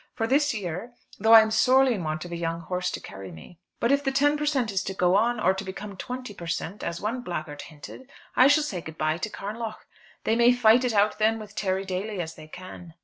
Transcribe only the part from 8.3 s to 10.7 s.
I shall say good bye to Carnlough. They may